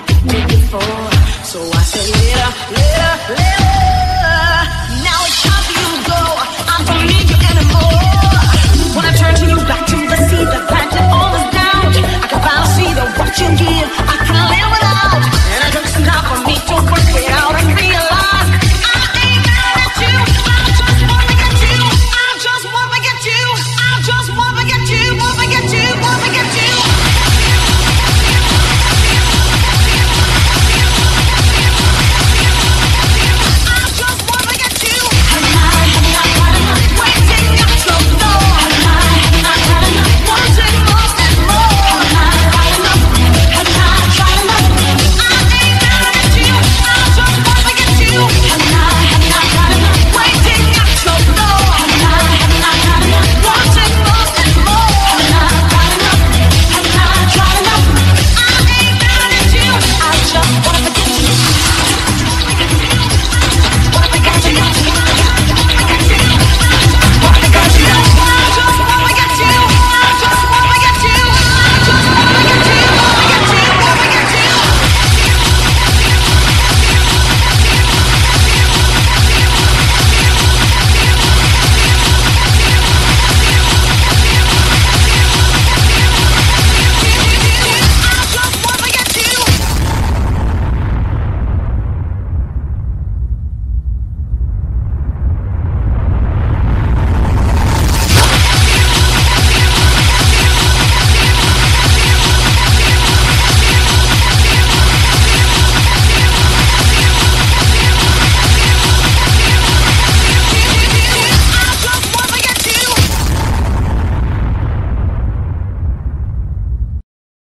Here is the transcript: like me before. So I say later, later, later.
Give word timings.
like 0.00 0.24
me 0.24 0.40
before. 0.46 1.10
So 1.44 1.58
I 1.60 1.82
say 1.82 2.06
later, 2.12 2.50
later, 2.72 2.76
later. 2.76 2.99